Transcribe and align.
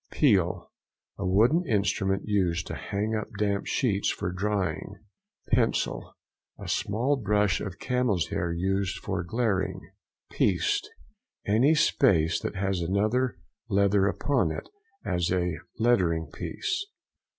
PEEL.—A 0.13 1.27
wooden 1.27 1.63
instrument 1.67 2.23
used 2.25 2.65
to 2.65 2.73
hang 2.73 3.13
up 3.13 3.27
damp 3.37 3.67
sheets 3.67 4.09
for 4.09 4.31
drying. 4.31 4.95
PENCIL.—A 5.51 6.67
small 6.67 7.17
brush 7.17 7.61
of 7.61 7.77
camel's 7.77 8.29
hair 8.29 8.51
used 8.51 8.95
for 8.97 9.21
glairing. 9.23 9.79
PIECED.—Any 10.31 11.75
space 11.75 12.39
that 12.39 12.55
has 12.55 12.81
another 12.81 13.37
leather 13.69 14.07
upon 14.07 14.49
it, 14.51 14.67
as 15.05 15.31
a 15.31 15.59
lettering 15.77 16.31
piece. 16.33 16.83